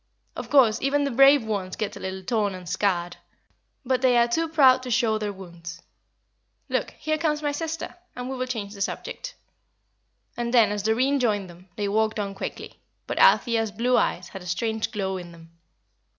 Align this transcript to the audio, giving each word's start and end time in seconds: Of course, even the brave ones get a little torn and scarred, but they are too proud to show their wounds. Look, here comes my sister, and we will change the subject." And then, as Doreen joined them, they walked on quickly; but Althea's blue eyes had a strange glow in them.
Of 0.35 0.49
course, 0.49 0.81
even 0.81 1.03
the 1.03 1.11
brave 1.11 1.43
ones 1.43 1.75
get 1.75 1.95
a 1.95 1.99
little 1.99 2.23
torn 2.23 2.55
and 2.55 2.67
scarred, 2.67 3.17
but 3.85 4.01
they 4.01 4.17
are 4.17 4.27
too 4.27 4.49
proud 4.49 4.81
to 4.81 4.89
show 4.89 5.19
their 5.19 5.31
wounds. 5.31 5.83
Look, 6.69 6.89
here 6.99 7.19
comes 7.19 7.43
my 7.43 7.51
sister, 7.51 7.95
and 8.15 8.27
we 8.27 8.35
will 8.35 8.47
change 8.47 8.73
the 8.73 8.81
subject." 8.81 9.35
And 10.35 10.51
then, 10.55 10.71
as 10.71 10.81
Doreen 10.81 11.19
joined 11.19 11.51
them, 11.51 11.69
they 11.75 11.87
walked 11.87 12.19
on 12.19 12.33
quickly; 12.33 12.79
but 13.05 13.19
Althea's 13.19 13.69
blue 13.71 13.95
eyes 13.95 14.29
had 14.29 14.41
a 14.41 14.47
strange 14.47 14.89
glow 14.91 15.17
in 15.17 15.33
them. 15.33 15.51